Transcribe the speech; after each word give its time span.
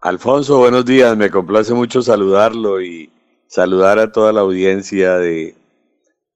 Alfonso, 0.00 0.58
buenos 0.58 0.84
días. 0.84 1.16
Me 1.16 1.28
complace 1.28 1.74
mucho 1.74 2.02
saludarlo 2.02 2.80
y 2.80 3.10
saludar 3.48 3.98
a 3.98 4.12
toda 4.12 4.32
la 4.32 4.40
audiencia 4.40 5.18
de 5.18 5.56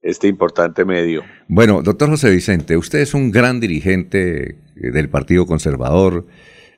este 0.02 0.26
importante 0.26 0.84
medio. 0.84 1.22
Bueno, 1.46 1.80
doctor 1.80 2.10
José 2.10 2.30
Vicente, 2.30 2.76
usted 2.76 2.98
es 2.98 3.14
un 3.14 3.30
gran 3.30 3.60
dirigente 3.60 4.56
del 4.74 5.08
Partido 5.08 5.46
Conservador, 5.46 6.26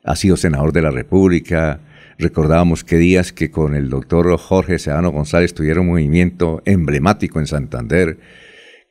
ha 0.05 0.15
sido 0.15 0.37
senador 0.37 0.73
de 0.73 0.83
la 0.83 0.91
República. 0.91 1.81
Recordábamos 2.19 2.85
que 2.85 2.97
días 2.97 3.33
que 3.33 3.51
con 3.51 3.75
el 3.75 3.89
doctor 3.89 4.37
Jorge 4.37 4.79
Sedano 4.79 5.11
González 5.11 5.55
tuvieron 5.55 5.87
un 5.87 5.93
movimiento 5.93 6.61
emblemático 6.67 7.41
en 7.41 7.47
Santander 7.47 8.19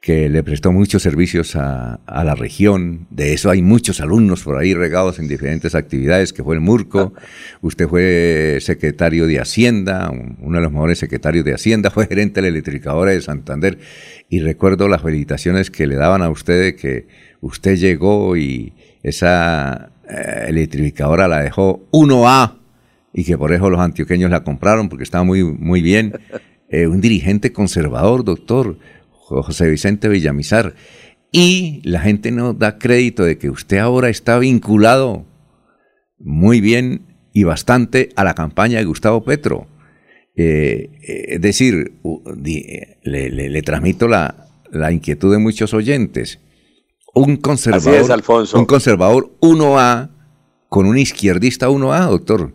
que 0.04 0.28
le 0.28 0.44
prestó 0.44 0.74
muchos 0.74 1.02
servicios 1.02 1.56
a, 1.56 1.98
la 2.06 2.36
región. 2.36 3.08
De 3.10 3.32
eso 3.32 3.50
hay 3.50 3.62
muchos 3.62 4.02
alumnos 4.02 4.44
por 4.44 4.58
ahí 4.58 4.74
regados 4.74 5.18
en 5.18 5.30
diferentes 5.30 5.76
actividades, 5.76 6.34
que 6.34 6.44
fue 6.44 6.56
el 6.56 6.62
Murco. 6.62 7.14
Usted 7.62 7.88
fue 7.88 8.58
secretario 8.60 9.28
de 9.28 9.39
Hacienda, 9.39 10.11
uno 10.11 10.58
de 10.58 10.61
los 10.61 10.74
mejores 10.74 11.00
secretarios 11.00 11.46
de 11.46 11.54
Hacienda, 11.54 11.89
fue 11.89 12.06
gerente 12.06 12.42
de 12.42 12.42
la 12.42 12.47
electrificadora 12.50 13.11
de 13.11 13.21
Santander. 13.21 13.78
Y 14.28 14.42
recuerdo 14.42 14.89
las 14.89 15.02
felicitaciones 15.02 15.71
que 15.71 15.88
le 15.88 15.96
daban 15.96 16.22
a 16.22 16.30
usted 16.30 16.61
de 16.61 16.75
que 16.75 17.08
usted 17.39 17.78
llegó 17.78 18.36
y 18.36 18.74
esa 19.04 19.94
eh, 20.10 20.47
electrificadora 20.50 21.30
la 21.30 21.39
dejó 21.39 21.88
1A 21.94 22.58
y 23.14 23.24
que 23.24 23.38
por 23.38 23.54
eso 23.54 23.70
los 23.70 23.80
antioqueños 23.80 24.30
la 24.30 24.44
compraron 24.44 24.89
porque 24.89 25.06
estaba 25.06 25.24
muy, 25.24 25.46
muy 25.46 25.82
bien. 25.82 26.20
Eh, 26.68 26.88
un 26.88 27.00
dirigente 27.00 27.54
conservador, 27.54 28.25
doctor 28.25 28.78
José 29.27 29.69
Vicente 29.69 30.09
Villamizar. 30.09 30.75
Y 31.32 31.82
la 31.83 32.02
gente 32.02 32.31
no 32.31 32.53
da 32.53 32.77
crédito 32.77 33.23
de 33.23 33.38
que 33.38 33.49
usted 33.49 33.77
ahora 33.77 34.09
está 34.09 34.38
vinculado 34.38 35.25
muy 36.19 36.61
bien 36.61 37.30
y 37.33 37.44
bastante 37.44 38.09
a 38.16 38.23
la 38.23 38.36
campaña 38.36 38.77
de 38.77 38.86
Gustavo 38.86 39.23
Petro. 39.23 39.67
Eh, 40.36 40.91
eh, 41.02 41.25
es 41.30 41.41
decir, 41.41 41.93
le, 43.03 43.61
transmito 43.63 44.07
la, 44.07 44.49
inquietud 44.91 45.31
de 45.31 45.39
muchos 45.39 45.73
oyentes. 45.73 46.39
Un 47.15 47.37
conservador, 47.37 48.11
Alfonso. 48.11 48.58
un 48.58 48.65
conservador 48.65 49.31
1A 49.39 50.09
con 50.69 50.87
un 50.87 50.97
izquierdista 50.97 51.69
1A, 51.69 52.09
doctor. 52.09 52.53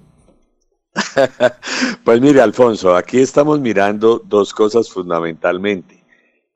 pues 2.04 2.20
mire, 2.20 2.40
Alfonso, 2.40 2.96
aquí 2.96 3.20
estamos 3.20 3.60
mirando 3.60 4.20
dos 4.24 4.52
cosas 4.52 4.90
fundamentalmente. 4.90 5.97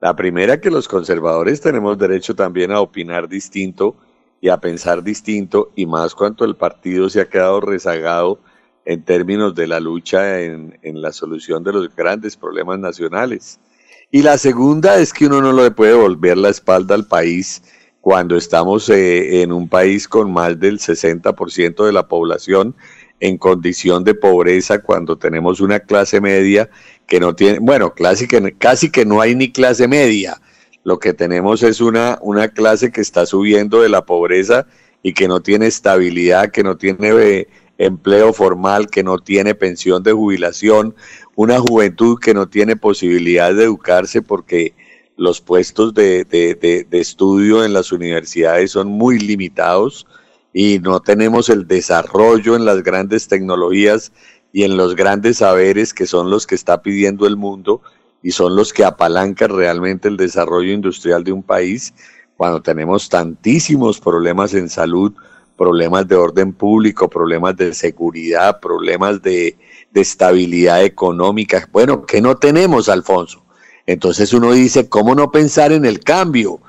La 0.02 0.16
primera, 0.16 0.60
que 0.60 0.68
los 0.68 0.88
conservadores 0.88 1.60
tenemos 1.60 1.96
derecho 1.96 2.34
también 2.34 2.72
a 2.72 2.80
opinar 2.80 3.28
distinto 3.28 3.94
y 4.40 4.48
a 4.48 4.56
pensar 4.56 5.04
distinto, 5.04 5.70
y 5.76 5.86
más 5.86 6.16
cuanto 6.16 6.44
el 6.44 6.56
partido 6.56 7.08
se 7.08 7.20
ha 7.20 7.28
quedado 7.28 7.60
rezagado 7.60 8.40
en 8.84 9.04
términos 9.04 9.54
de 9.54 9.68
la 9.68 9.78
lucha 9.78 10.40
en, 10.40 10.76
la 10.82 11.12
solución 11.12 11.62
de 11.62 11.72
los 11.72 11.94
grandes 11.94 12.36
problemas 12.36 12.80
nacionales. 12.80 13.60
Y 14.10 14.22
la 14.22 14.38
segunda 14.38 14.96
es 14.96 15.12
que 15.12 15.26
uno 15.26 15.40
no 15.40 15.52
le 15.52 15.70
puede 15.70 15.94
volver 15.94 16.36
la 16.36 16.48
espalda 16.48 16.96
al 16.96 17.06
país 17.06 17.62
cuando 18.00 18.34
estamos 18.36 18.88
eh, 18.88 19.42
en 19.42 19.52
un 19.52 19.68
país 19.68 20.08
con 20.08 20.32
más 20.32 20.58
del 20.58 20.80
60% 20.80 21.86
de 21.86 21.92
la 21.92 22.08
población 22.08 22.74
en 23.22 23.38
condición 23.38 24.02
de 24.02 24.16
pobreza, 24.16 24.82
cuando 24.82 25.16
tenemos 25.16 25.60
una 25.60 25.78
clase 25.78 26.20
media 26.20 26.68
que 27.06 27.20
no 27.20 27.36
tiene, 27.36 27.60
bueno, 27.60 27.94
casi 27.94 28.26
que, 28.26 28.52
casi 28.58 28.90
que 28.90 29.06
no 29.06 29.20
hay 29.20 29.36
ni 29.36 29.52
clase 29.52 29.86
media. 29.86 30.40
Lo 30.82 30.98
que 30.98 31.14
tenemos 31.14 31.62
es 31.62 31.80
una, 31.80 32.18
una 32.20 32.48
clase 32.48 32.90
que 32.90 33.00
está 33.00 33.24
subiendo 33.24 33.80
de 33.80 33.88
la 33.88 34.04
pobreza 34.04 34.66
y 35.04 35.14
que 35.14 35.28
no 35.28 35.40
tiene 35.40 35.68
estabilidad, 35.68 36.50
que 36.50 36.64
no 36.64 36.76
tiene 36.76 37.10
eh, 37.10 37.48
empleo 37.78 38.32
formal, 38.32 38.88
que 38.88 39.04
no 39.04 39.20
tiene 39.20 39.54
pensión 39.54 40.02
de 40.02 40.10
jubilación, 40.10 40.96
una 41.36 41.60
juventud 41.60 42.18
que 42.18 42.34
no 42.34 42.48
tiene 42.48 42.74
posibilidad 42.74 43.54
de 43.54 43.62
educarse 43.62 44.20
porque 44.20 44.74
los 45.16 45.40
puestos 45.40 45.94
de, 45.94 46.24
de, 46.24 46.56
de 46.90 47.00
estudio 47.00 47.64
en 47.64 47.72
las 47.72 47.92
universidades 47.92 48.72
son 48.72 48.88
muy 48.88 49.20
limitados 49.20 50.08
y 50.52 50.78
no 50.80 51.00
tenemos 51.00 51.48
el 51.48 51.66
desarrollo 51.66 52.56
en 52.56 52.64
las 52.64 52.82
grandes 52.82 53.28
tecnologías 53.28 54.12
y 54.52 54.64
en 54.64 54.76
los 54.76 54.94
grandes 54.94 55.38
saberes 55.38 55.94
que 55.94 56.06
son 56.06 56.30
los 56.30 56.46
que 56.46 56.54
está 56.54 56.82
pidiendo 56.82 57.26
el 57.26 57.36
mundo 57.36 57.80
y 58.22 58.32
son 58.32 58.54
los 58.54 58.72
que 58.72 58.84
apalancan 58.84 59.50
realmente 59.50 60.08
el 60.08 60.16
desarrollo 60.16 60.72
industrial 60.72 61.24
de 61.24 61.32
un 61.32 61.42
país 61.42 61.94
cuando 62.36 62.60
tenemos 62.60 63.08
tantísimos 63.08 64.00
problemas 64.00 64.54
en 64.54 64.68
salud, 64.68 65.12
problemas 65.56 66.08
de 66.08 66.16
orden 66.16 66.52
público, 66.52 67.08
problemas 67.08 67.56
de 67.56 67.72
seguridad, 67.74 68.58
problemas 68.60 69.22
de, 69.22 69.56
estabilidad 69.94 70.82
económica. 70.82 71.68
Bueno, 71.70 72.06
que 72.06 72.20
no 72.20 72.36
tenemos, 72.36 72.88
Alfonso. 72.88 73.44
Entonces 73.86 74.32
uno 74.32 74.52
dice, 74.52 74.88
¿cómo 74.88 75.14
no 75.14 75.30
pensar 75.30 75.70
en 75.70 75.84
el 75.84 76.00
cambio? 76.00 76.60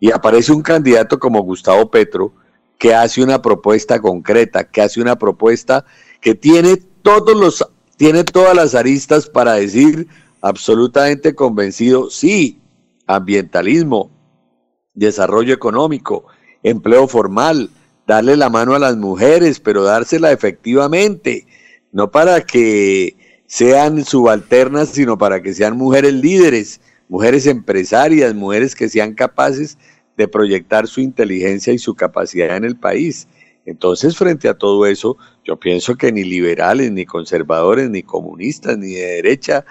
Y 0.00 0.10
aparece 0.10 0.52
un 0.52 0.62
candidato 0.62 1.18
como 1.18 1.40
Gustavo 1.42 1.90
Petro, 1.90 2.34
que 2.82 2.96
hace 2.96 3.22
una 3.22 3.40
propuesta 3.40 4.00
concreta, 4.00 4.64
que 4.64 4.82
hace 4.82 5.00
una 5.00 5.16
propuesta 5.16 5.84
que 6.20 6.34
tiene 6.34 6.78
todos 7.02 7.36
los, 7.36 7.64
tiene 7.96 8.24
todas 8.24 8.56
las 8.56 8.74
aristas 8.74 9.28
para 9.28 9.52
decir 9.52 10.08
absolutamente 10.40 11.36
convencido, 11.36 12.10
sí, 12.10 12.60
ambientalismo, 13.06 14.10
desarrollo 14.94 15.54
económico, 15.54 16.24
empleo 16.64 17.06
formal, 17.06 17.70
darle 18.04 18.36
la 18.36 18.50
mano 18.50 18.74
a 18.74 18.80
las 18.80 18.96
mujeres, 18.96 19.60
pero 19.60 19.84
dársela 19.84 20.32
efectivamente, 20.32 21.46
no 21.92 22.10
para 22.10 22.40
que 22.40 23.16
sean 23.46 24.04
subalternas, 24.04 24.88
sino 24.88 25.16
para 25.16 25.40
que 25.40 25.54
sean 25.54 25.76
mujeres 25.76 26.14
líderes, 26.14 26.80
mujeres 27.08 27.46
empresarias, 27.46 28.34
mujeres 28.34 28.74
que 28.74 28.88
sean 28.88 29.14
capaces 29.14 29.78
de 30.16 30.28
proyectar 30.28 30.86
su 30.86 31.00
inteligencia 31.00 31.72
y 31.72 31.78
su 31.78 31.94
capacidad 31.94 32.56
en 32.56 32.64
el 32.64 32.76
país. 32.76 33.26
Entonces, 33.64 34.16
frente 34.16 34.48
a 34.48 34.54
todo 34.54 34.86
eso, 34.86 35.16
yo 35.44 35.58
pienso 35.58 35.94
que 35.96 36.10
ni 36.12 36.24
liberales, 36.24 36.90
ni 36.90 37.06
conservadores, 37.06 37.88
ni 37.90 38.02
comunistas, 38.02 38.76
ni 38.76 38.94
de 38.94 39.06
derecha 39.06 39.64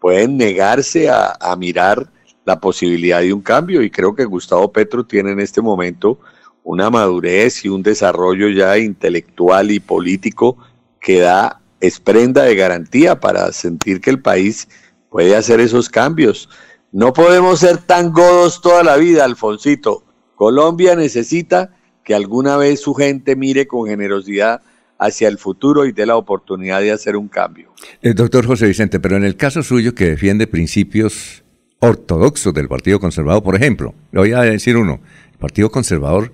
pueden 0.00 0.36
negarse 0.36 1.08
a, 1.08 1.54
mirar 1.56 2.10
la 2.44 2.60
posibilidad 2.60 3.20
de 3.20 3.32
un 3.32 3.40
cambio 3.40 3.82
y 3.82 3.90
creo 3.90 4.14
que 4.14 4.24
Gustavo 4.24 4.70
Petro 4.70 5.04
tiene 5.04 5.32
en 5.32 5.40
este 5.40 5.60
momento 5.60 6.20
una 6.62 6.90
madurez 6.90 7.64
y 7.64 7.68
un 7.68 7.82
desarrollo 7.82 8.48
ya 8.48 8.78
intelectual 8.78 9.70
y 9.70 9.80
político 9.80 10.58
que 11.00 11.20
da 11.20 11.60
es 11.80 11.98
prenda 11.98 12.44
de 12.44 12.54
garantía 12.54 13.18
para 13.18 13.52
sentir 13.52 14.00
que 14.00 14.10
el 14.10 14.20
país 14.20 14.68
puede 15.10 15.34
hacer 15.34 15.60
esos 15.60 15.88
cambios. 15.88 16.48
No 16.92 17.12
podemos 17.12 17.60
ser 17.60 17.78
tan 17.78 18.12
godos 18.12 18.60
toda 18.60 18.82
la 18.82 18.96
vida, 18.96 19.24
Alfonsito. 19.24 20.04
Colombia 20.34 20.96
necesita 20.96 21.76
que 22.04 22.14
alguna 22.14 22.56
vez 22.56 22.80
su 22.80 22.94
gente 22.94 23.36
mire 23.36 23.66
con 23.66 23.88
generosidad 23.88 24.62
hacia 24.98 25.28
el 25.28 25.38
futuro 25.38 25.84
y 25.86 25.92
dé 25.92 26.06
la 26.06 26.16
oportunidad 26.16 26.80
de 26.80 26.92
hacer 26.92 27.16
un 27.16 27.28
cambio. 27.28 27.72
El 28.00 28.14
doctor 28.14 28.46
José 28.46 28.66
Vicente, 28.66 29.00
pero 29.00 29.16
en 29.16 29.24
el 29.24 29.36
caso 29.36 29.62
suyo 29.62 29.94
que 29.94 30.06
defiende 30.06 30.46
principios 30.46 31.44
ortodoxos 31.80 32.54
del 32.54 32.68
Partido 32.68 33.00
Conservador, 33.00 33.42
por 33.42 33.56
ejemplo, 33.56 33.94
le 34.12 34.20
voy 34.20 34.32
a 34.32 34.40
decir 34.42 34.76
uno, 34.76 35.00
el 35.32 35.38
Partido 35.38 35.70
Conservador 35.70 36.32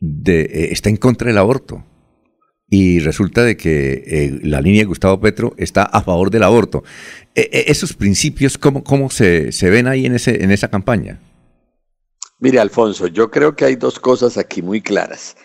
eh, 0.00 0.68
está 0.72 0.90
en 0.90 0.96
contra 0.96 1.28
del 1.28 1.38
aborto 1.38 1.84
y 2.70 3.00
resulta 3.00 3.42
de 3.42 3.56
que 3.56 4.04
eh, 4.06 4.40
la 4.44 4.60
línea 4.60 4.82
de 4.82 4.86
Gustavo 4.86 5.20
Petro 5.20 5.54
está 5.56 5.82
a 5.82 6.02
favor 6.02 6.30
del 6.30 6.44
aborto. 6.44 6.84
E, 7.34 7.64
esos 7.66 7.92
principios, 7.92 8.56
¿cómo, 8.56 8.84
cómo 8.84 9.10
se, 9.10 9.50
se, 9.50 9.68
ven 9.68 9.88
ahí 9.88 10.06
en, 10.06 10.14
ese, 10.14 10.42
en 10.44 10.52
esa 10.52 10.68
campaña? 10.68 11.18
Mire, 12.38 12.60
Alfonso, 12.60 13.08
yo 13.08 13.30
creo 13.30 13.56
que 13.56 13.64
hay 13.64 13.74
dos 13.74 13.98
cosas 13.98 14.38
aquí 14.38 14.62
muy 14.62 14.80
claras. 14.80 15.36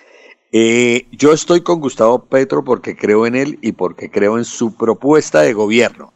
Eh, 0.51 1.07
yo 1.11 1.33
estoy 1.33 1.61
con 1.61 1.81
Gustavo 1.81 2.25
Petro 2.25 2.63
porque 2.63 2.95
creo 2.95 3.25
en 3.25 3.35
él 3.35 3.59
y 3.61 3.71
porque 3.71 4.09
creo 4.09 4.37
en 4.37 4.45
su 4.45 4.77
propuesta 4.77 5.41
de 5.41 5.53
gobierno. 5.53 6.13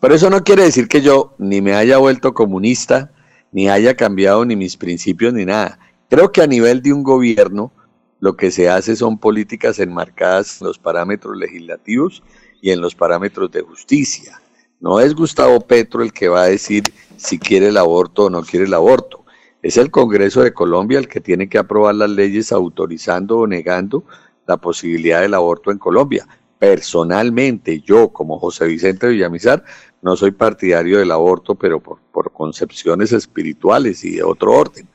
Pero 0.00 0.14
eso 0.14 0.30
no 0.30 0.44
quiere 0.44 0.62
decir 0.62 0.86
que 0.86 1.02
yo 1.02 1.34
ni 1.38 1.60
me 1.60 1.74
haya 1.74 1.98
vuelto 1.98 2.32
comunista, 2.32 3.10
ni 3.50 3.68
haya 3.68 3.96
cambiado 3.96 4.44
ni 4.44 4.54
mis 4.54 4.76
principios 4.76 5.34
ni 5.34 5.44
nada. 5.44 5.80
Creo 6.08 6.30
que 6.30 6.40
a 6.40 6.46
nivel 6.46 6.80
de 6.80 6.92
un 6.92 7.02
gobierno 7.02 7.72
lo 8.20 8.36
que 8.36 8.50
se 8.50 8.68
hace 8.68 8.96
son 8.96 9.18
políticas 9.18 9.78
enmarcadas 9.78 10.60
en 10.60 10.66
los 10.66 10.78
parámetros 10.78 11.36
legislativos 11.36 12.22
y 12.60 12.70
en 12.70 12.80
los 12.80 12.94
parámetros 12.94 13.50
de 13.50 13.62
justicia. 13.62 14.40
No 14.80 15.00
es 15.00 15.14
Gustavo 15.14 15.60
Petro 15.60 16.02
el 16.02 16.12
que 16.12 16.28
va 16.28 16.42
a 16.42 16.48
decir 16.48 16.84
si 17.16 17.38
quiere 17.38 17.68
el 17.68 17.76
aborto 17.76 18.24
o 18.24 18.30
no 18.30 18.42
quiere 18.42 18.66
el 18.66 18.74
aborto. 18.74 19.24
Es 19.62 19.76
el 19.76 19.90
Congreso 19.90 20.42
de 20.42 20.54
Colombia 20.54 20.98
el 20.98 21.08
que 21.08 21.20
tiene 21.20 21.48
que 21.48 21.58
aprobar 21.58 21.96
las 21.96 22.10
leyes 22.10 22.52
autorizando 22.52 23.38
o 23.38 23.46
negando 23.46 24.04
la 24.46 24.56
posibilidad 24.56 25.20
del 25.20 25.34
aborto 25.34 25.70
en 25.70 25.78
Colombia. 25.78 26.26
Personalmente, 26.58 27.80
yo 27.80 28.08
como 28.08 28.38
José 28.38 28.66
Vicente 28.66 29.08
Villamizar, 29.08 29.64
no 30.00 30.16
soy 30.16 30.30
partidario 30.30 30.98
del 30.98 31.10
aborto, 31.10 31.56
pero 31.56 31.80
por, 31.80 31.98
por 32.12 32.32
concepciones 32.32 33.12
espirituales 33.12 34.04
y 34.04 34.16
de 34.16 34.22
otro 34.22 34.52
orden. 34.52 34.88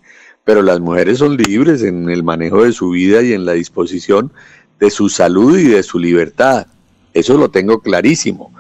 Pero 0.46 0.62
las 0.62 0.80
mujeres 0.80 1.20
son 1.20 1.38
libres 1.38 1.84
en 1.84 2.10
el 2.10 2.24
manejo 2.24 2.64
de 2.64 2.74
su 2.74 2.90
vida 2.90 3.22
y 3.22 3.34
en 3.34 3.46
la 3.46 3.54
disposición 3.54 4.32
de 4.80 4.90
su 4.90 5.10
salud 5.10 5.58
y 5.58 5.66
de 5.66 5.84
su 5.84 6.00
libertad. 6.00 6.68
eso 7.14 7.38
lo 7.38 7.50
tengo 7.50 7.80
clarísimo. 7.80 8.54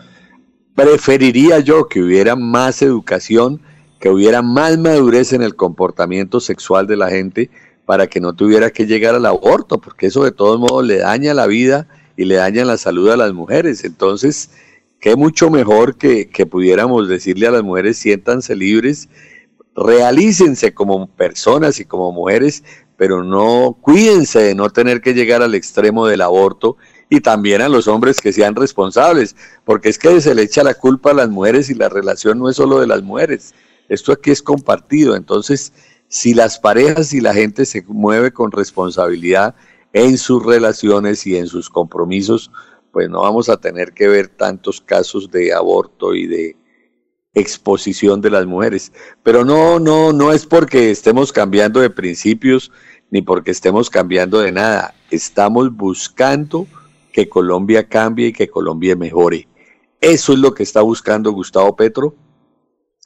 Preferiría 0.75 1.59
yo 1.59 1.87
que 1.87 2.01
hubiera 2.01 2.35
más 2.35 2.81
educación, 2.81 3.61
que 3.99 4.09
hubiera 4.09 4.41
más 4.41 4.77
madurez 4.77 5.33
en 5.33 5.41
el 5.41 5.55
comportamiento 5.55 6.39
sexual 6.39 6.87
de 6.87 6.97
la 6.97 7.09
gente 7.09 7.49
para 7.85 8.07
que 8.07 8.21
no 8.21 8.33
tuviera 8.33 8.69
que 8.69 8.85
llegar 8.85 9.15
al 9.15 9.25
aborto, 9.25 9.79
porque 9.79 10.07
eso 10.07 10.23
de 10.23 10.31
todos 10.31 10.59
modos 10.59 10.85
le 10.85 10.99
daña 10.99 11.33
la 11.33 11.47
vida 11.47 11.87
y 12.15 12.25
le 12.25 12.35
daña 12.35 12.63
la 12.63 12.77
salud 12.77 13.09
a 13.09 13.17
las 13.17 13.33
mujeres. 13.33 13.83
Entonces, 13.83 14.51
qué 14.99 15.15
mucho 15.15 15.49
mejor 15.49 15.97
que, 15.97 16.29
que 16.29 16.45
pudiéramos 16.45 17.09
decirle 17.09 17.47
a 17.47 17.51
las 17.51 17.63
mujeres, 17.63 17.97
siéntanse 17.97 18.55
libres, 18.55 19.09
realícense 19.75 20.73
como 20.73 21.07
personas 21.07 21.79
y 21.79 21.85
como 21.85 22.11
mujeres, 22.11 22.63
pero 22.97 23.23
no 23.23 23.77
cuídense 23.81 24.39
de 24.39 24.55
no 24.55 24.69
tener 24.69 25.01
que 25.01 25.13
llegar 25.13 25.41
al 25.41 25.55
extremo 25.55 26.05
del 26.07 26.21
aborto 26.21 26.77
y 27.09 27.21
también 27.21 27.61
a 27.61 27.69
los 27.69 27.87
hombres 27.87 28.21
que 28.21 28.33
sean 28.33 28.55
responsables, 28.55 29.35
porque 29.65 29.89
es 29.89 29.97
que 29.97 30.21
se 30.21 30.35
le 30.35 30.43
echa 30.43 30.63
la 30.63 30.73
culpa 30.73 31.11
a 31.11 31.15
las 31.15 31.29
mujeres 31.29 31.69
y 31.69 31.75
la 31.75 31.89
relación 31.89 32.39
no 32.39 32.49
es 32.49 32.55
solo 32.55 32.79
de 32.79 32.87
las 32.87 33.01
mujeres, 33.01 33.53
esto 33.89 34.11
aquí 34.11 34.31
es 34.31 34.41
compartido, 34.41 35.15
entonces 35.15 35.73
si 36.07 36.33
las 36.33 36.59
parejas 36.59 37.13
y 37.13 37.21
la 37.21 37.33
gente 37.33 37.65
se 37.65 37.83
mueve 37.87 38.31
con 38.31 38.51
responsabilidad 38.51 39.55
en 39.93 40.17
sus 40.17 40.43
relaciones 40.43 41.25
y 41.25 41.37
en 41.37 41.47
sus 41.47 41.69
compromisos, 41.69 42.51
pues 42.91 43.09
no 43.09 43.21
vamos 43.21 43.49
a 43.49 43.57
tener 43.57 43.93
que 43.93 44.07
ver 44.07 44.27
tantos 44.27 44.79
casos 44.79 45.31
de 45.31 45.53
aborto 45.53 46.13
y 46.13 46.27
de 46.27 46.55
exposición 47.33 48.21
de 48.21 48.29
las 48.29 48.45
mujeres. 48.45 48.91
Pero 49.23 49.43
no, 49.43 49.79
no, 49.79 50.13
no 50.13 50.31
es 50.31 50.45
porque 50.45 50.91
estemos 50.91 51.31
cambiando 51.31 51.79
de 51.79 51.89
principios 51.89 52.71
ni 53.11 53.21
porque 53.21 53.51
estemos 53.51 53.89
cambiando 53.89 54.39
de 54.39 54.51
nada. 54.51 54.95
Estamos 55.11 55.75
buscando 55.75 56.67
que 57.11 57.29
Colombia 57.29 57.87
cambie 57.87 58.27
y 58.27 58.33
que 58.33 58.49
Colombia 58.49 58.95
mejore. 58.95 59.47
Eso 60.01 60.33
es 60.33 60.39
lo 60.39 60.53
que 60.53 60.63
está 60.63 60.81
buscando 60.81 61.31
Gustavo 61.31 61.75
Petro 61.75 62.15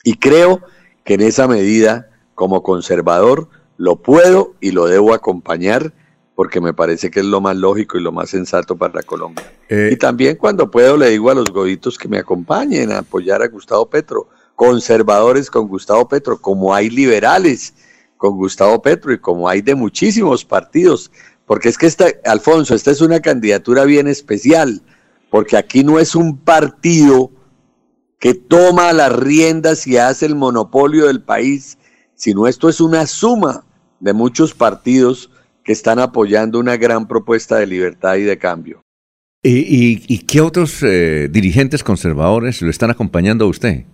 y 0.03 0.15
creo 0.15 0.61
que 1.03 1.15
en 1.15 1.21
esa 1.21 1.47
medida, 1.47 2.09
como 2.33 2.63
conservador, 2.63 3.49
lo 3.77 3.97
puedo 3.97 4.55
y 4.61 4.71
lo 4.71 4.87
debo 4.87 5.13
acompañar 5.13 5.93
porque 6.35 6.61
me 6.61 6.73
parece 6.73 7.11
que 7.11 7.19
es 7.19 7.25
lo 7.25 7.41
más 7.41 7.55
lógico 7.55 7.97
y 7.97 8.01
lo 8.01 8.11
más 8.11 8.29
sensato 8.29 8.77
para 8.77 9.03
Colombia. 9.03 9.43
Eh, 9.69 9.89
y 9.93 9.97
también 9.97 10.37
cuando 10.37 10.71
puedo 10.71 10.95
le 10.95 11.09
digo 11.09 11.29
a 11.29 11.35
los 11.35 11.51
goditos 11.51 11.97
que 11.97 12.07
me 12.07 12.19
acompañen 12.19 12.91
a 12.91 12.99
apoyar 12.99 13.41
a 13.41 13.47
Gustavo 13.47 13.89
Petro, 13.89 14.29
conservadores 14.55 15.51
con 15.51 15.67
Gustavo 15.67 16.07
Petro, 16.07 16.39
como 16.39 16.73
hay 16.73 16.89
liberales 16.89 17.73
con 18.15 18.37
Gustavo 18.37 18.81
Petro 18.81 19.13
y 19.13 19.19
como 19.19 19.47
hay 19.47 19.61
de 19.61 19.75
muchísimos 19.75 20.45
partidos, 20.45 21.11
porque 21.45 21.69
es 21.69 21.77
que 21.77 21.85
esta, 21.85 22.07
Alfonso, 22.25 22.75
esta 22.75 22.91
es 22.91 23.01
una 23.01 23.19
candidatura 23.21 23.83
bien 23.83 24.07
especial, 24.07 24.81
porque 25.29 25.57
aquí 25.57 25.83
no 25.83 25.99
es 25.99 26.15
un 26.15 26.37
partido 26.37 27.31
que 28.19 28.33
toma 28.33 28.93
las 28.93 29.13
riendas 29.13 29.85
y 29.85 29.97
hace 29.97 30.25
el 30.25 30.35
monopolio 30.35 31.07
del 31.07 31.21
país, 31.21 31.77
sino 32.15 32.47
esto 32.47 32.69
es 32.69 32.81
una 32.81 33.05
suma 33.05 33.65
de 33.99 34.13
muchos 34.13 34.53
partidos 34.53 35.29
que 35.63 35.73
están 35.73 35.99
apoyando 35.99 36.59
una 36.59 36.77
gran 36.77 37.07
propuesta 37.07 37.57
de 37.57 37.67
libertad 37.67 38.15
y 38.15 38.23
de 38.23 38.37
cambio. 38.37 38.86
¿Y, 39.43 40.19
qué 40.25 40.41
otros 40.41 40.83
eh, 40.83 41.29
dirigentes 41.31 41.83
conservadores 41.83 42.61
lo 42.61 42.69
están 42.69 42.89
acompañando 42.89 43.45
a 43.45 43.47
usted? 43.47 43.85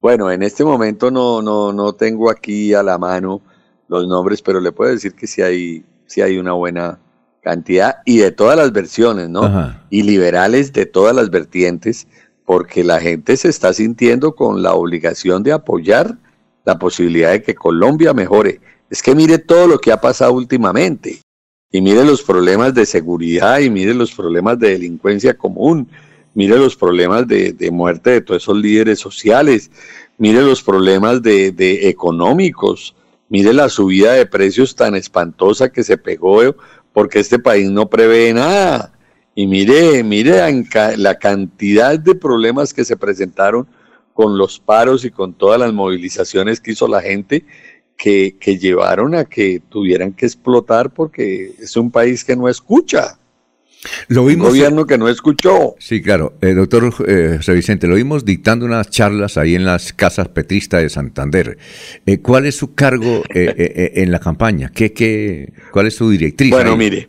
Bueno, 0.00 0.30
en 0.30 0.42
este 0.42 0.64
momento 0.64 1.10
no, 1.10 1.42
no, 1.42 1.72
no 1.72 1.92
tengo 1.92 2.30
aquí 2.30 2.74
a 2.74 2.82
la 2.82 2.98
mano 2.98 3.40
los 3.88 4.08
nombres, 4.08 4.42
pero 4.42 4.60
le 4.60 4.72
puedo 4.72 4.90
decir 4.90 5.14
que 5.14 5.26
sí 5.26 5.42
hay, 5.42 5.84
sí 6.06 6.22
hay 6.22 6.38
una 6.38 6.52
buena 6.52 6.98
cantidad 7.42 7.96
y 8.04 8.18
de 8.18 8.32
todas 8.32 8.56
las 8.56 8.72
versiones, 8.72 9.28
¿no? 9.28 9.74
Y 9.90 10.02
liberales 10.02 10.72
de 10.72 10.86
todas 10.86 11.14
las 11.14 11.30
vertientes, 11.30 12.06
porque 12.44 12.84
la 12.84 13.00
gente 13.00 13.36
se 13.36 13.48
está 13.48 13.72
sintiendo 13.72 14.34
con 14.34 14.62
la 14.62 14.74
obligación 14.74 15.42
de 15.42 15.52
apoyar 15.52 16.16
la 16.64 16.78
posibilidad 16.78 17.32
de 17.32 17.42
que 17.42 17.54
Colombia 17.54 18.14
mejore. 18.14 18.60
Es 18.90 19.02
que 19.02 19.14
mire 19.14 19.38
todo 19.38 19.66
lo 19.66 19.78
que 19.78 19.92
ha 19.92 20.00
pasado 20.00 20.32
últimamente. 20.32 21.20
Y 21.72 21.80
mire 21.80 22.04
los 22.04 22.22
problemas 22.22 22.74
de 22.74 22.84
seguridad 22.84 23.58
y 23.60 23.70
mire 23.70 23.94
los 23.94 24.12
problemas 24.12 24.58
de 24.58 24.70
delincuencia 24.70 25.34
común. 25.34 25.88
Mire 26.34 26.58
los 26.58 26.76
problemas 26.76 27.26
de, 27.26 27.70
muerte 27.72 28.10
de 28.10 28.20
todos 28.20 28.42
esos 28.42 28.58
líderes 28.58 28.98
sociales. 28.98 29.70
Mire 30.18 30.42
los 30.42 30.62
problemas 30.62 31.22
de, 31.22 31.50
de 31.50 31.88
económicos. 31.88 32.94
Mire 33.30 33.54
la 33.54 33.70
subida 33.70 34.12
de 34.12 34.26
precios 34.26 34.76
tan 34.76 34.94
espantosa 34.94 35.72
que 35.72 35.82
se 35.82 35.96
pegó 35.96 36.54
porque 36.92 37.20
este 37.20 37.38
país 37.38 37.70
no 37.70 37.88
prevé 37.88 38.34
nada. 38.34 38.92
Y 39.34 39.46
mire, 39.46 40.04
mire 40.04 40.42
la 40.98 41.18
cantidad 41.18 41.98
de 41.98 42.14
problemas 42.14 42.74
que 42.74 42.84
se 42.84 42.98
presentaron 42.98 43.66
con 44.12 44.36
los 44.36 44.58
paros 44.58 45.06
y 45.06 45.10
con 45.10 45.32
todas 45.32 45.58
las 45.58 45.72
movilizaciones 45.72 46.60
que 46.60 46.72
hizo 46.72 46.86
la 46.86 47.00
gente 47.00 47.46
que, 48.02 48.58
llevaron 48.58 49.14
a 49.14 49.26
que 49.26 49.62
tuvieran 49.68 50.12
que 50.12 50.26
explotar 50.26 50.90
porque 50.90 51.52
es 51.60 51.76
un 51.76 51.92
país 51.92 52.24
que 52.24 52.34
no 52.34 52.48
escucha. 52.48 53.16
Lo 54.08 54.26
vimos, 54.26 54.48
un 54.48 54.52
gobierno 54.54 54.86
que 54.86 54.98
no 54.98 55.08
escuchó. 55.08 55.76
Sí, 55.78 56.02
claro. 56.02 56.34
Eh, 56.40 56.52
doctor 56.52 56.92
eh, 57.06 57.34
José 57.36 57.54
Vicente, 57.54 57.86
lo 57.86 57.94
vimos 57.94 58.24
dictando 58.24 58.66
unas 58.66 58.90
charlas 58.90 59.38
ahí 59.38 59.54
en 59.54 59.64
las 59.64 59.92
casas 59.92 60.28
petristas 60.28 60.82
de 60.82 60.88
Santander. 60.88 61.58
Eh, 62.04 62.18
¿Cuál 62.18 62.46
es 62.46 62.56
su 62.56 62.74
cargo 62.74 63.22
en 63.30 64.10
la 64.10 64.18
campaña? 64.18 64.72
¿Qué, 64.74 64.92
qué, 64.92 65.52
¿Cuál 65.70 65.86
es 65.86 65.94
su 65.94 66.10
directriz? 66.10 66.50
Bueno, 66.50 66.76
mire. 66.76 67.08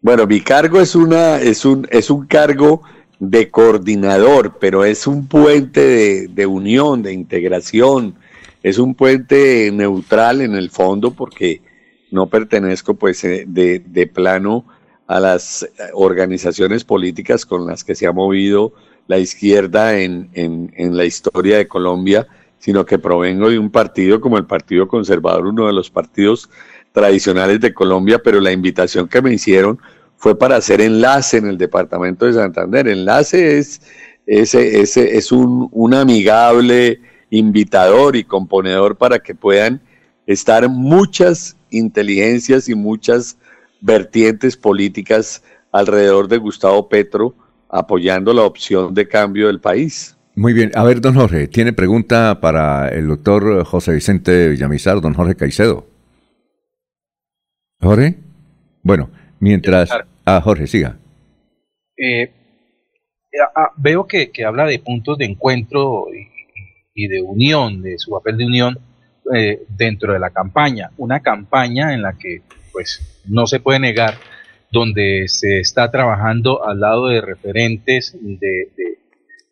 Bueno, 0.00 0.26
mi 0.26 0.40
cargo 0.40 0.80
es, 0.80 0.94
una, 0.94 1.40
es, 1.40 1.64
un, 1.66 1.86
es 1.90 2.10
un 2.10 2.26
cargo 2.26 2.82
de 3.20 3.50
coordinador, 3.50 4.56
pero 4.58 4.84
es 4.84 5.06
un 5.06 5.28
puente 5.28 5.80
de, 5.80 6.28
de 6.28 6.46
unión, 6.46 7.02
de 7.02 7.12
integración, 7.12 8.16
es 8.62 8.78
un 8.78 8.94
puente 8.94 9.70
neutral 9.72 10.40
en 10.40 10.54
el 10.54 10.70
fondo 10.70 11.12
porque 11.12 11.62
no 12.10 12.28
pertenezco 12.28 12.94
pues 12.94 13.24
eh, 13.24 13.44
de, 13.46 13.80
de 13.80 14.06
plano 14.06 14.64
a 15.06 15.20
las 15.20 15.68
organizaciones 15.94 16.84
políticas 16.84 17.44
con 17.44 17.66
las 17.66 17.84
que 17.84 17.94
se 17.94 18.06
ha 18.06 18.12
movido 18.12 18.72
la 19.08 19.18
izquierda 19.18 19.98
en, 19.98 20.30
en, 20.32 20.96
la 20.96 21.04
historia 21.04 21.58
de 21.58 21.68
Colombia, 21.68 22.26
sino 22.58 22.86
que 22.86 22.98
provengo 22.98 23.50
de 23.50 23.58
un 23.58 23.70
partido 23.70 24.20
como 24.20 24.38
el 24.38 24.46
Partido 24.46 24.86
Conservador, 24.88 25.46
uno 25.46 25.66
de 25.66 25.72
los 25.72 25.90
partidos 25.90 26.48
tradicionales 26.92 27.60
de 27.60 27.74
Colombia, 27.74 28.20
pero 28.22 28.40
la 28.40 28.52
invitación 28.52 29.08
que 29.08 29.20
me 29.20 29.34
hicieron 29.34 29.78
fue 30.16 30.38
para 30.38 30.56
hacer 30.56 30.80
enlace 30.80 31.38
en 31.38 31.46
el 31.46 31.58
departamento 31.58 32.26
de 32.26 32.34
Santander. 32.34 32.86
Enlace 32.86 33.58
es, 33.58 33.82
ese, 34.26 34.80
ese, 34.80 35.16
es 35.16 35.32
un, 35.32 35.68
un 35.72 35.94
amigable 35.94 37.00
invitador 37.32 38.14
y 38.14 38.24
componedor 38.24 38.96
para 38.96 39.18
que 39.18 39.34
puedan 39.34 39.80
estar 40.26 40.68
muchas 40.68 41.56
inteligencias 41.70 42.68
y 42.68 42.74
muchas 42.74 43.38
vertientes 43.80 44.56
políticas 44.56 45.42
alrededor 45.72 46.28
de 46.28 46.36
Gustavo 46.36 46.88
Petro 46.88 47.34
apoyando 47.70 48.34
la 48.34 48.42
opción 48.42 48.92
de 48.92 49.08
cambio 49.08 49.46
del 49.46 49.60
país. 49.60 50.14
Muy 50.34 50.52
bien. 50.52 50.70
A 50.74 50.84
ver, 50.84 51.00
don 51.00 51.14
Jorge, 51.14 51.48
tiene 51.48 51.72
pregunta 51.72 52.38
para 52.40 52.88
el 52.88 53.08
doctor 53.08 53.64
José 53.64 53.94
Vicente 53.94 54.50
Villamizar, 54.50 55.00
don 55.00 55.14
Jorge 55.14 55.34
Caicedo. 55.34 55.86
Jorge. 57.80 58.18
Bueno, 58.82 59.10
mientras... 59.40 59.88
Ah, 60.24 60.40
Jorge, 60.42 60.66
siga. 60.66 60.98
Eh, 61.96 62.30
ah, 63.56 63.72
veo 63.76 64.06
que, 64.06 64.30
que, 64.30 64.44
habla 64.44 64.66
de 64.66 64.78
puntos 64.78 65.18
de 65.18 65.24
encuentro 65.24 66.06
y, 66.14 66.31
y 66.94 67.08
de 67.08 67.22
unión, 67.22 67.82
de 67.82 67.98
su 67.98 68.10
papel 68.10 68.36
de 68.36 68.46
unión 68.46 68.78
eh, 69.34 69.62
dentro 69.68 70.12
de 70.12 70.18
la 70.18 70.30
campaña. 70.30 70.90
Una 70.96 71.20
campaña 71.20 71.94
en 71.94 72.02
la 72.02 72.18
que, 72.18 72.42
pues, 72.72 73.22
no 73.26 73.46
se 73.46 73.60
puede 73.60 73.78
negar, 73.78 74.14
donde 74.70 75.28
se 75.28 75.60
está 75.60 75.90
trabajando 75.90 76.66
al 76.66 76.80
lado 76.80 77.08
de 77.08 77.20
referentes 77.20 78.16
de, 78.20 78.68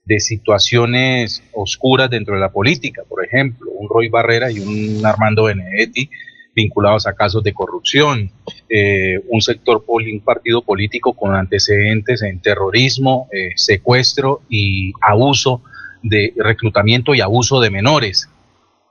de, 0.04 0.20
situaciones 0.20 1.44
oscuras 1.52 2.10
dentro 2.10 2.34
de 2.34 2.40
la 2.40 2.50
política. 2.50 3.02
Por 3.08 3.24
ejemplo, 3.24 3.70
un 3.70 3.88
Roy 3.88 4.08
Barrera 4.08 4.50
y 4.50 4.58
un 4.58 5.06
Armando 5.06 5.44
Benedetti 5.44 6.10
vinculados 6.54 7.06
a 7.06 7.12
casos 7.12 7.44
de 7.44 7.52
corrupción, 7.52 8.32
eh, 8.68 9.20
un 9.28 9.40
sector, 9.40 9.84
un 9.86 10.20
partido 10.20 10.62
político 10.62 11.12
con 11.12 11.34
antecedentes 11.34 12.22
en 12.22 12.40
terrorismo, 12.40 13.28
eh, 13.32 13.50
secuestro 13.54 14.42
y 14.48 14.92
abuso 15.00 15.62
de 16.02 16.32
reclutamiento 16.36 17.14
y 17.14 17.20
abuso 17.20 17.60
de 17.60 17.70
menores. 17.70 18.28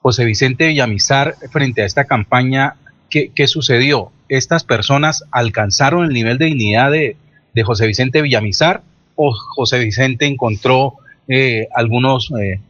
José 0.01 0.25
Vicente 0.25 0.67
Villamizar, 0.67 1.35
frente 1.51 1.81
a 1.81 1.85
esta 1.85 2.05
campaña, 2.05 2.75
¿qué, 3.09 3.47
sucedió? 3.47 4.11
¿Estas 4.29 4.63
personas 4.63 5.25
alcanzaron 5.31 6.05
el 6.05 6.13
nivel 6.13 6.37
de 6.37 6.45
dignidad 6.45 6.91
de, 6.91 7.15
José 7.61 7.87
Vicente 7.87 8.21
Villamizar 8.21 8.83
o 9.15 9.33
José 9.33 9.79
Vicente 9.79 10.25
encontró 10.25 10.93
eh, 11.27 11.67
algunos 11.75 12.31
eh, 12.39 12.61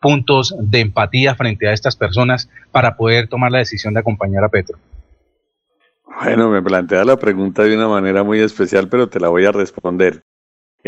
puntos 0.00 0.54
de 0.60 0.78
empatía 0.78 1.34
frente 1.34 1.68
a 1.68 1.72
estas 1.72 1.96
personas 1.96 2.48
para 2.70 2.96
poder 2.96 3.26
tomar 3.26 3.50
la 3.50 3.58
decisión 3.58 3.94
de 3.94 4.00
acompañar 4.00 4.44
a 4.44 4.48
Petro? 4.48 4.78
Bueno, 6.22 6.50
me 6.50 6.62
plantea 6.62 7.04
la 7.04 7.16
pregunta 7.16 7.62
de 7.64 7.76
una 7.76 7.88
manera 7.88 8.22
muy 8.22 8.40
especial, 8.40 8.88
pero 8.88 9.08
te 9.08 9.20
la 9.20 9.28
voy 9.28 9.44
a 9.44 9.52
responder. 9.52 10.22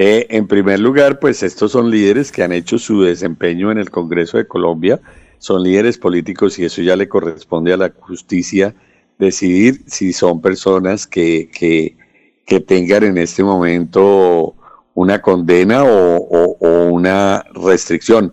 Eh, 0.03 0.35
en 0.35 0.47
primer 0.47 0.81
lugar, 0.81 1.19
pues 1.19 1.43
estos 1.43 1.73
son 1.73 1.91
líderes 1.91 2.33
que 2.33 2.43
han 2.43 2.53
hecho 2.53 2.79
su 2.79 3.03
desempeño 3.03 3.71
en 3.71 3.77
el 3.77 3.91
Congreso 3.91 4.39
de 4.39 4.47
Colombia, 4.47 4.99
son 5.37 5.63
líderes 5.63 5.99
políticos 5.99 6.59
y 6.59 6.65
eso 6.65 6.81
ya 6.81 6.97
le 6.97 7.07
corresponde 7.07 7.75
a 7.75 7.77
la 7.77 7.93
justicia 8.01 8.75
decidir 9.19 9.83
si 9.89 10.15
son 10.15 10.41
personas 10.41 11.07
que, 11.07 11.51
que, 11.53 12.61
tengan 12.61 13.05
en 13.05 13.19
este 13.19 13.45
momento 13.45 14.55
una 14.95 15.21
condena 15.21 15.85
o, 15.85 16.57
una 16.89 17.45
restricción. 17.53 18.33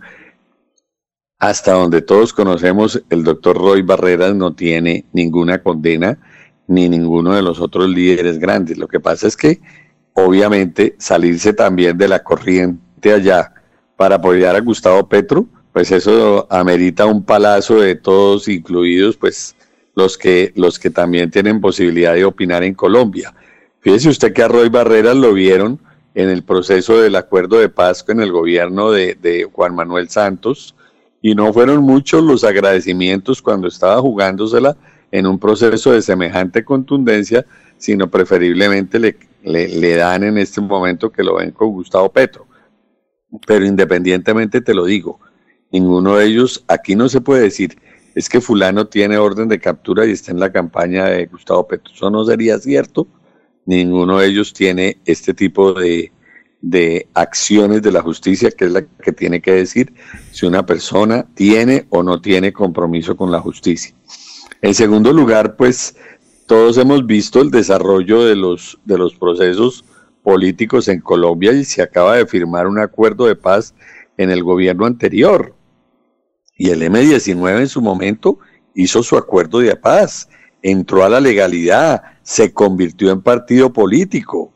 Hasta 1.37 1.73
donde 1.73 2.01
todos 2.01 2.31
conocemos, 2.31 3.03
el 3.09 3.25
doctor 3.25 3.57
Roy 3.57 3.81
Barreras 3.81 4.33
no 4.35 4.55
tiene 4.55 5.03
ninguna 5.11 5.61
condena 5.61 6.17
ni 6.65 6.87
ninguno 6.87 7.35
de 7.35 7.41
los 7.41 7.59
otros 7.59 7.89
líderes 7.89 8.39
grandes. 8.39 8.77
Lo 8.77 8.87
que 8.87 9.01
pasa 9.01 9.27
es 9.27 9.35
que, 9.35 9.59
obviamente, 10.19 10.95
salirse 10.97 11.53
también 11.53 11.95
de 11.95 12.07
la 12.07 12.23
corriente 12.23 13.13
allá 13.13 13.53
para 13.95 14.15
apoyar 14.15 14.55
a 14.55 14.61
Gustavo 14.61 15.07
Petro, 15.07 15.45
pues 15.71 15.91
eso 15.91 16.47
amerita 16.49 17.05
un 17.05 17.23
palazo 17.23 17.79
de 17.81 17.93
todos, 17.93 18.47
incluidos 18.47 19.15
pues 19.15 19.55
los 19.95 20.17
que, 20.17 20.53
los 20.55 20.79
que 20.79 20.89
también 20.89 21.29
tienen 21.29 21.61
posibilidad 21.61 22.15
de 22.15 22.25
opinar 22.25 22.63
en 22.63 22.73
Colombia. 22.73 23.31
Fíjese 23.79 24.09
usted 24.09 24.33
que 24.33 24.41
a 24.41 24.47
Roy 24.47 24.69
Barreras 24.69 25.15
lo 25.15 25.33
vieron 25.33 25.79
en 26.15 26.29
el 26.29 26.41
proceso 26.41 26.99
del 26.99 27.15
acuerdo 27.15 27.59
de 27.59 27.69
paz 27.69 28.03
con 28.03 28.19
el 28.19 28.31
gobierno 28.31 28.89
de, 28.89 29.13
de 29.21 29.43
Juan 29.43 29.75
Manuel 29.75 30.09
Santos, 30.09 30.73
y 31.21 31.35
no 31.35 31.53
fueron 31.53 31.83
muchos 31.83 32.23
los 32.23 32.43
agradecimientos 32.43 33.39
cuando 33.43 33.67
estaba 33.67 34.01
jugándosela 34.01 34.75
en 35.11 35.27
un 35.27 35.37
proceso 35.37 35.91
de 35.91 36.01
semejante 36.01 36.65
contundencia, 36.65 37.45
sino 37.77 38.09
preferiblemente 38.09 38.99
le, 38.99 39.15
le, 39.43 39.95
dan 39.95 40.23
en 40.23 40.37
este 40.37 40.61
momento 40.61 41.11
que 41.11 41.23
lo 41.23 41.35
ven 41.35 41.51
con 41.51 41.69
Gustavo 41.69 42.11
Petro. 42.11 42.47
Pero 43.45 43.65
independientemente 43.65 44.61
te 44.61 44.73
lo 44.73 44.85
digo, 44.85 45.19
ninguno 45.71 46.17
de 46.17 46.25
ellos, 46.25 46.63
aquí 46.67 46.95
no 46.95 47.09
se 47.09 47.21
puede 47.21 47.43
decir, 47.43 47.77
es 48.15 48.29
que 48.29 48.41
fulano 48.41 48.87
tiene 48.87 49.17
orden 49.17 49.47
de 49.47 49.59
captura 49.59 50.05
y 50.05 50.11
está 50.11 50.31
en 50.31 50.39
la 50.39 50.51
campaña 50.51 51.05
de 51.05 51.27
Gustavo 51.27 51.67
Petro. 51.67 51.93
Eso 51.93 52.09
no 52.09 52.25
sería 52.25 52.57
cierto. 52.57 53.07
Ninguno 53.65 54.19
de 54.19 54.27
ellos 54.27 54.53
tiene 54.53 54.97
este 55.05 55.33
tipo 55.33 55.73
de, 55.73 56.11
de 56.61 57.07
acciones 57.13 57.81
de 57.81 57.91
la 57.91 58.01
justicia, 58.01 58.49
que 58.51 58.65
es 58.65 58.71
la 58.71 58.81
que 58.81 59.11
tiene 59.11 59.41
que 59.41 59.51
decir 59.51 59.93
si 60.31 60.45
una 60.45 60.65
persona 60.65 61.27
tiene 61.35 61.85
o 61.89 62.01
no 62.01 62.21
tiene 62.21 62.53
compromiso 62.53 63.15
con 63.15 63.31
la 63.31 63.39
justicia. 63.39 63.93
En 64.61 64.73
segundo 64.73 65.13
lugar, 65.13 65.55
pues 65.55 65.95
todos 66.47 66.77
hemos 66.77 67.05
visto 67.05 67.41
el 67.41 67.51
desarrollo 67.51 68.23
de 68.23 68.35
los, 68.35 68.79
de 68.85 68.97
los 68.97 69.13
procesos 69.13 69.85
políticos 70.23 70.87
en 70.87 71.01
Colombia 71.01 71.51
y 71.53 71.63
se 71.63 71.81
acaba 71.81 72.15
de 72.15 72.25
firmar 72.25 72.67
un 72.67 72.79
acuerdo 72.79 73.25
de 73.27 73.35
paz 73.35 73.73
en 74.17 74.31
el 74.31 74.43
gobierno 74.43 74.85
anterior. 74.85 75.53
Y 76.57 76.71
el 76.71 76.81
M19 76.81 77.59
en 77.59 77.69
su 77.69 77.81
momento 77.81 78.39
hizo 78.73 79.03
su 79.03 79.15
acuerdo 79.15 79.59
de 79.59 79.75
paz, 79.75 80.27
entró 80.63 81.03
a 81.03 81.09
la 81.09 81.19
legalidad, 81.19 82.01
se 82.23 82.51
convirtió 82.51 83.11
en 83.11 83.21
partido 83.21 83.71
político 83.71 84.53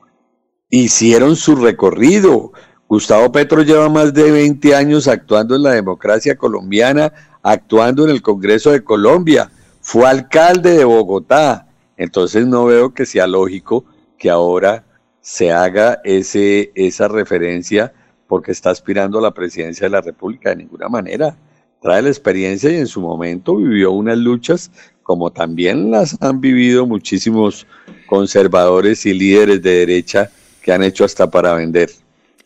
hicieron 0.72 1.36
su 1.36 1.56
recorrido. 1.56 2.52
Gustavo 2.88 3.32
Petro 3.32 3.62
lleva 3.62 3.90
más 3.90 4.14
de 4.14 4.32
20 4.32 4.76
años 4.76 5.08
actuando 5.08 5.56
en 5.56 5.64
la 5.64 5.72
democracia 5.72 6.36
colombiana, 6.36 7.14
actuando 7.44 8.06
en 8.06 8.10
el 8.10 8.22
Congreso 8.22 8.72
de 8.72 8.84
Colombia, 8.84 9.52
fue 9.82 10.08
alcalde 10.08 10.78
de 10.78 10.86
Bogotá. 10.86 11.68
Entonces 12.02 12.48
no 12.48 12.66
veo 12.66 12.96
que 12.96 13.06
sea 13.06 13.28
lógico 13.28 13.86
que 14.18 14.32
ahora 14.32 14.84
se 15.22 15.52
haga 15.52 16.02
ese, 16.04 16.72
esa 16.74 17.08
referencia 17.08 17.94
porque 18.26 18.52
está 18.52 18.72
aspirando 18.72 19.20
a 19.20 19.22
la 19.22 19.36
presidencia 19.36 19.86
de 19.86 19.92
la 19.92 20.02
República 20.02 20.50
de 20.50 20.56
ninguna 20.56 20.90
manera. 20.90 21.38
Trae 21.80 22.02
la 22.02 22.10
experiencia 22.10 22.72
y 22.72 22.78
en 22.78 22.88
su 22.88 23.02
momento 23.02 23.56
vivió 23.58 23.92
unas 23.92 24.18
luchas 24.18 24.72
como 25.04 25.30
también 25.30 25.92
las 25.92 26.18
han 26.24 26.42
vivido 26.42 26.88
muchísimos 26.88 27.68
conservadores 28.08 29.06
y 29.06 29.14
líderes 29.14 29.62
de 29.62 29.86
derecha 29.86 30.32
que 30.64 30.74
han 30.74 30.82
hecho 30.82 31.06
hasta 31.06 31.30
para 31.30 31.54
vender. 31.54 31.92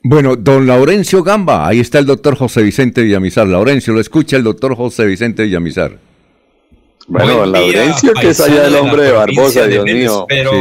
Bueno, 0.04 0.36
don 0.36 0.68
Laurencio 0.68 1.24
Gamba, 1.24 1.66
ahí 1.66 1.80
está 1.80 2.00
el 2.00 2.06
doctor 2.06 2.36
José 2.36 2.62
Vicente 2.62 3.04
Villamizar. 3.04 3.48
Laurencio, 3.48 3.94
lo 3.94 4.02
escucha 4.02 4.36
el 4.36 4.44
doctor 4.44 4.76
José 4.76 5.06
Vicente 5.06 5.44
Villamizar. 5.44 5.98
Bueno, 7.08 7.34
don 7.36 7.52
Laurencio, 7.52 8.14
que 8.14 8.30
es 8.30 8.40
allá 8.40 8.68
el 8.68 8.76
hombre 8.76 9.04
de, 9.04 9.12
Barbosa, 9.12 9.68
Dios 9.68 9.86
mío. 9.86 10.26
Pero 10.28 10.52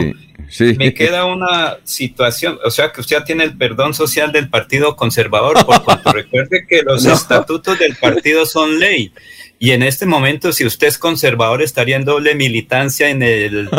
me 0.77 0.95
queda 0.95 1.25
una 1.25 1.79
situación, 1.85 2.59
o 2.65 2.71
sea, 2.71 2.93
que 2.93 3.01
usted 3.01 3.19
ya 3.19 3.25
tiene 3.25 3.45
el 3.45 3.57
perdón 3.57 3.95
social 3.95 4.31
del 4.33 4.49
Partido 4.49 4.95
Conservador, 4.97 5.65
por 5.65 5.83
cuanto 5.83 6.13
recuerde 6.13 6.67
que 6.69 6.83
los 6.83 7.05
estatutos 7.07 7.79
del 7.79 7.97
partido 7.97 8.47
son 8.47 8.79
ley. 8.79 9.13
Y 9.59 9.71
en 9.71 9.83
este 9.83 10.05
momento, 10.05 10.53
si 10.53 10.67
usted 10.67 10.89
es 10.89 10.99
conservador, 10.99 11.63
estaría 11.63 11.97
en 11.97 12.05
doble 12.05 12.35
militancia 12.35 13.09
en 13.09 13.23
el, 13.23 13.71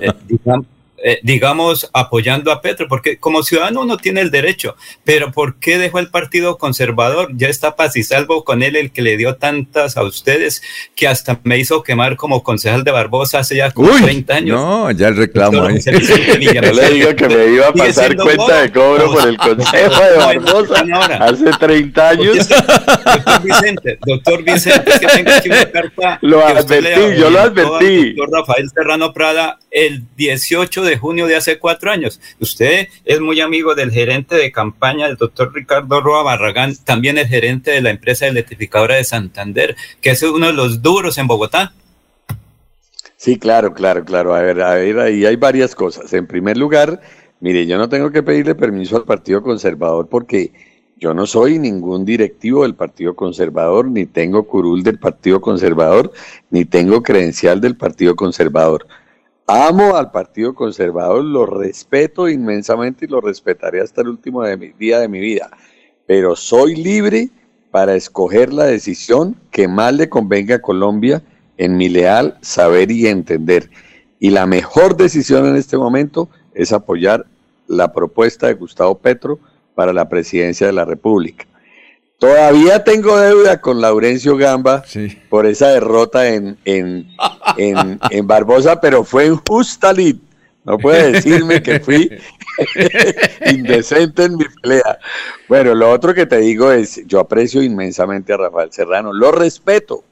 eh, 0.00 0.12
eh, 1.06 1.20
digamos, 1.22 1.90
apoyando 1.92 2.50
a 2.50 2.62
Petro, 2.62 2.88
porque 2.88 3.18
como 3.18 3.42
ciudadano 3.42 3.82
uno 3.82 3.98
tiene 3.98 4.22
el 4.22 4.30
derecho, 4.30 4.74
pero 5.04 5.32
¿por 5.32 5.56
qué 5.56 5.76
dejó 5.76 5.98
el 5.98 6.08
Partido 6.08 6.56
Conservador? 6.56 7.28
Ya 7.36 7.48
está 7.48 7.76
paz 7.76 7.94
y 7.96 8.02
salvo 8.02 8.42
con 8.42 8.62
él 8.62 8.74
el 8.74 8.90
que 8.90 9.02
le 9.02 9.18
dio 9.18 9.36
tantas 9.36 9.98
a 9.98 10.02
ustedes, 10.02 10.62
que 10.96 11.06
hasta 11.06 11.38
me 11.44 11.58
hizo 11.58 11.82
quemar 11.82 12.16
como 12.16 12.42
concejal 12.42 12.84
de 12.84 12.90
Barbosa 12.90 13.40
hace 13.40 13.56
ya 13.56 13.70
como 13.70 13.90
30 13.90 14.34
años. 14.34 14.56
No, 14.58 14.90
ya 14.92 15.08
el 15.08 15.16
reclamo 15.16 15.64
ahí. 15.64 15.78
Yo 15.84 16.72
le 16.72 16.90
digo 16.90 17.14
que 17.14 17.28
me 17.28 17.46
iba 17.48 17.68
a 17.68 17.72
pasar 17.74 18.16
cuenta 18.16 18.62
de 18.62 18.72
cobro 18.72 19.12
por 19.12 19.28
el 19.28 19.36
consejo 19.36 20.02
de 20.04 20.16
Barbosa 20.16 20.84
hace 21.20 21.50
30 21.60 22.08
años. 22.08 22.48
Doctor 22.48 23.42
Vicente, 23.42 23.98
doctor 24.06 24.42
Vicente, 24.42 24.92
que 24.98 25.06
tengo 25.06 25.30
aquí 25.32 25.48
una 25.50 25.70
carta. 25.70 26.18
Lo 26.22 26.46
advertí, 26.46 27.20
yo 27.20 27.28
lo 27.28 27.40
advertí. 27.40 28.14
Doctor 28.14 28.40
Rafael 28.40 28.70
Serrano 28.70 29.12
Prada, 29.12 29.58
el 29.70 30.04
18 30.16 30.82
de 30.82 30.93
junio 30.98 31.26
de 31.26 31.36
hace 31.36 31.58
cuatro 31.58 31.90
años. 31.90 32.20
Usted 32.40 32.88
es 33.04 33.20
muy 33.20 33.40
amigo 33.40 33.74
del 33.74 33.90
gerente 33.90 34.36
de 34.36 34.52
campaña, 34.52 35.06
el 35.06 35.16
doctor 35.16 35.52
Ricardo 35.54 36.00
Roa 36.00 36.22
Barragán, 36.22 36.76
también 36.84 37.18
el 37.18 37.26
gerente 37.26 37.70
de 37.70 37.82
la 37.82 37.90
empresa 37.90 38.26
electrificadora 38.26 38.96
de 38.96 39.04
Santander, 39.04 39.76
que 40.00 40.10
es 40.10 40.22
uno 40.22 40.46
de 40.48 40.52
los 40.52 40.82
duros 40.82 41.18
en 41.18 41.26
Bogotá. 41.26 41.72
Sí, 43.16 43.38
claro, 43.38 43.72
claro, 43.72 44.04
claro. 44.04 44.34
A 44.34 44.42
ver, 44.42 44.60
a 44.60 44.74
ver, 44.74 44.98
ahí 44.98 45.24
hay 45.24 45.36
varias 45.36 45.74
cosas. 45.74 46.12
En 46.12 46.26
primer 46.26 46.56
lugar, 46.56 47.00
mire, 47.40 47.66
yo 47.66 47.78
no 47.78 47.88
tengo 47.88 48.10
que 48.10 48.22
pedirle 48.22 48.54
permiso 48.54 48.96
al 48.96 49.04
Partido 49.04 49.42
Conservador 49.42 50.08
porque 50.08 50.52
yo 50.96 51.12
no 51.14 51.26
soy 51.26 51.58
ningún 51.58 52.04
directivo 52.04 52.62
del 52.62 52.74
Partido 52.74 53.14
Conservador, 53.14 53.86
ni 53.86 54.06
tengo 54.06 54.46
curul 54.46 54.82
del 54.82 54.98
Partido 54.98 55.40
Conservador, 55.40 56.12
ni 56.50 56.64
tengo 56.64 57.02
credencial 57.02 57.60
del 57.60 57.76
Partido 57.76 58.14
Conservador. 58.14 58.86
Amo 59.46 59.94
al 59.94 60.10
Partido 60.10 60.54
Conservador, 60.54 61.22
lo 61.22 61.44
respeto 61.44 62.30
inmensamente 62.30 63.04
y 63.04 63.08
lo 63.08 63.20
respetaré 63.20 63.82
hasta 63.82 64.00
el 64.00 64.08
último 64.08 64.42
día 64.78 65.00
de 65.00 65.08
mi 65.08 65.20
vida, 65.20 65.50
pero 66.06 66.34
soy 66.34 66.76
libre 66.76 67.28
para 67.70 67.94
escoger 67.94 68.54
la 68.54 68.64
decisión 68.64 69.36
que 69.50 69.68
más 69.68 69.92
le 69.92 70.08
convenga 70.08 70.56
a 70.56 70.62
Colombia 70.62 71.22
en 71.58 71.76
mi 71.76 71.90
leal 71.90 72.38
saber 72.40 72.90
y 72.90 73.06
entender. 73.06 73.68
Y 74.18 74.30
la 74.30 74.46
mejor 74.46 74.96
decisión 74.96 75.44
en 75.44 75.56
este 75.56 75.76
momento 75.76 76.30
es 76.54 76.72
apoyar 76.72 77.26
la 77.66 77.92
propuesta 77.92 78.46
de 78.46 78.54
Gustavo 78.54 78.96
Petro 78.96 79.38
para 79.74 79.92
la 79.92 80.08
presidencia 80.08 80.66
de 80.66 80.72
la 80.72 80.86
República. 80.86 81.44
Todavía 82.24 82.82
tengo 82.82 83.18
deuda 83.18 83.60
con 83.60 83.82
Laurencio 83.82 84.38
Gamba 84.38 84.82
por 85.28 85.44
esa 85.44 85.68
derrota 85.68 86.26
en, 86.26 86.56
en, 86.64 87.06
en, 87.58 88.26
Barbosa, 88.26 88.80
pero 88.80 89.04
fue 89.04 89.26
en 89.26 89.36
justa 89.46 89.92
lid. 89.92 90.16
No 90.64 90.78
puede 90.78 91.12
decirme 91.12 91.62
que 91.62 91.80
fui 91.80 92.10
indecente 93.50 94.24
en 94.24 94.38
mi 94.38 94.46
pelea. 94.62 94.98
Bueno, 95.50 95.74
lo 95.74 95.90
otro 95.90 96.14
que 96.14 96.24
te 96.24 96.38
digo 96.38 96.72
es, 96.72 97.06
yo 97.06 97.20
aprecio 97.20 97.62
inmensamente 97.62 98.32
a 98.32 98.38
Rafael 98.38 98.72
Serrano, 98.72 99.12
lo 99.12 99.30
respeto, 99.30 100.02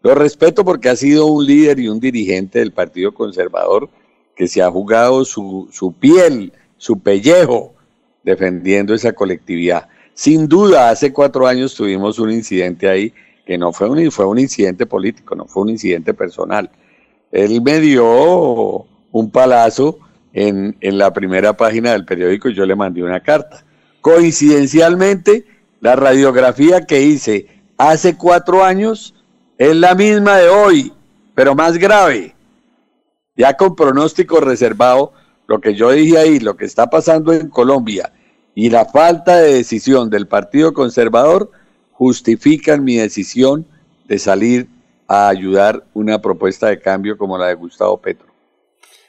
lo 0.00 0.14
respeto 0.14 0.64
porque 0.64 0.88
ha 0.88 0.96
sido 0.96 1.26
un 1.26 1.44
líder 1.44 1.80
y 1.80 1.88
un 1.90 2.00
dirigente 2.00 2.60
del 2.60 2.72
Partido 2.72 3.12
Conservador 3.12 3.90
que 4.34 4.48
se 4.48 4.62
ha 4.62 4.70
jugado 4.70 5.22
su, 5.26 5.68
su 5.70 5.92
piel, 5.92 6.50
su 6.78 6.98
pellejo, 7.00 7.74
defendiendo 8.22 8.94
esa 8.94 9.12
colectividad. 9.12 9.86
Sin 10.18 10.48
duda, 10.48 10.90
hace 10.90 11.12
cuatro 11.12 11.46
años 11.46 11.76
tuvimos 11.76 12.18
un 12.18 12.32
incidente 12.32 12.88
ahí 12.88 13.14
que 13.46 13.56
no 13.56 13.72
fue 13.72 13.88
un, 13.88 14.10
fue 14.10 14.26
un 14.26 14.40
incidente 14.40 14.84
político, 14.84 15.36
no 15.36 15.44
fue 15.44 15.62
un 15.62 15.68
incidente 15.68 16.12
personal. 16.12 16.68
Él 17.30 17.62
me 17.62 17.78
dio 17.78 18.84
un 19.12 19.30
palazo 19.30 20.00
en, 20.32 20.76
en 20.80 20.98
la 20.98 21.12
primera 21.12 21.56
página 21.56 21.92
del 21.92 22.04
periódico 22.04 22.48
y 22.48 22.54
yo 22.56 22.66
le 22.66 22.74
mandé 22.74 23.00
una 23.04 23.22
carta. 23.22 23.64
Coincidencialmente, 24.00 25.46
la 25.78 25.94
radiografía 25.94 26.84
que 26.84 27.00
hice 27.00 27.46
hace 27.76 28.16
cuatro 28.16 28.64
años 28.64 29.14
es 29.56 29.76
la 29.76 29.94
misma 29.94 30.38
de 30.38 30.48
hoy, 30.48 30.92
pero 31.36 31.54
más 31.54 31.78
grave. 31.78 32.34
Ya 33.36 33.56
con 33.56 33.76
pronóstico 33.76 34.40
reservado, 34.40 35.12
lo 35.46 35.60
que 35.60 35.76
yo 35.76 35.92
dije 35.92 36.18
ahí, 36.18 36.40
lo 36.40 36.56
que 36.56 36.64
está 36.64 36.90
pasando 36.90 37.32
en 37.32 37.48
Colombia 37.50 38.12
y 38.58 38.70
la 38.70 38.86
falta 38.86 39.36
de 39.36 39.54
decisión 39.54 40.10
del 40.10 40.26
Partido 40.26 40.74
Conservador 40.74 41.48
justifican 41.92 42.82
mi 42.82 42.96
decisión 42.96 43.64
de 44.08 44.18
salir 44.18 44.68
a 45.06 45.28
ayudar 45.28 45.84
una 45.94 46.20
propuesta 46.20 46.66
de 46.66 46.80
cambio 46.80 47.16
como 47.16 47.38
la 47.38 47.46
de 47.46 47.54
Gustavo 47.54 47.98
Petro. 47.98 48.26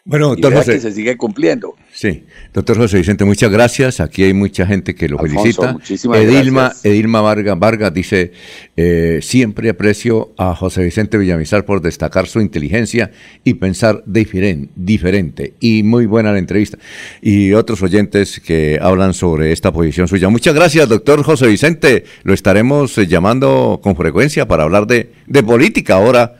Bueno, 0.05 0.29
doctor 0.29 0.53
José. 0.53 0.73
que 0.73 0.79
se 0.79 0.91
sigue 0.91 1.17
cumpliendo. 1.17 1.75
Sí, 1.93 2.23
doctor 2.53 2.77
José 2.77 2.97
Vicente, 2.97 3.25
muchas 3.25 3.51
gracias. 3.51 3.99
Aquí 3.99 4.23
hay 4.23 4.33
mucha 4.33 4.65
gente 4.65 4.95
que 4.95 5.09
lo 5.09 5.19
felicita. 5.19 5.77
Edilma, 6.15 6.61
gracias. 6.63 6.85
Edilma 6.85 7.21
Vargas, 7.21 7.59
Vargas 7.59 7.93
dice, 7.93 8.31
eh, 8.77 9.19
siempre 9.21 9.69
aprecio 9.69 10.33
a 10.37 10.55
José 10.55 10.83
Vicente 10.83 11.17
Villamizar 11.17 11.65
por 11.65 11.81
destacar 11.81 12.27
su 12.27 12.39
inteligencia 12.39 13.11
y 13.43 13.55
pensar 13.55 14.01
diferente, 14.05 14.71
diferente. 14.75 15.53
Y 15.59 15.83
muy 15.83 16.05
buena 16.05 16.31
la 16.31 16.39
entrevista. 16.39 16.77
Y 17.21 17.53
otros 17.53 17.81
oyentes 17.81 18.39
que 18.39 18.79
hablan 18.81 19.13
sobre 19.13 19.51
esta 19.51 19.71
posición 19.71 20.07
suya. 20.07 20.29
Muchas 20.29 20.55
gracias, 20.55 20.87
doctor 20.87 21.23
José 21.23 21.47
Vicente. 21.47 22.05
Lo 22.23 22.33
estaremos 22.33 22.97
eh, 22.97 23.05
llamando 23.05 23.79
con 23.83 23.95
frecuencia 23.95 24.47
para 24.47 24.63
hablar 24.63 24.87
de, 24.87 25.11
de 25.27 25.43
política 25.43 25.95
ahora. 25.95 26.35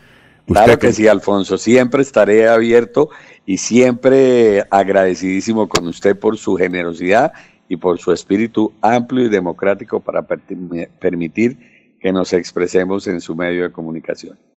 Claro 0.48 0.80
que 0.80 0.92
sí, 0.94 1.08
Alfonso. 1.08 1.58
Siempre 1.60 2.02
estaré 2.02 2.48
abierto 2.48 3.10
y 3.50 3.58
siempre 3.58 4.64
agradecidísimo 4.70 5.68
con 5.68 5.88
usted 5.88 6.16
por 6.16 6.38
su 6.38 6.56
generosidad 6.56 7.34
y 7.68 7.78
por 7.78 7.98
su 7.98 8.12
espíritu 8.12 8.72
amplio 8.80 9.26
y 9.26 9.30
democrático 9.30 10.00
para 10.00 10.22
permitir 10.22 11.58
que 12.00 12.12
nos 12.12 12.32
expresemos 12.34 13.08
en 13.08 13.20
su 13.20 13.36
medio 13.36 13.64
de 13.64 13.72
comunicación. 13.72 14.38